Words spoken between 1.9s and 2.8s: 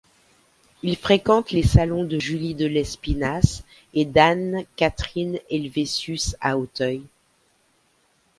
de Julie de